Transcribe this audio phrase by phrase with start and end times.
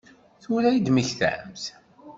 [0.43, 1.63] Tura i d-temmektamt?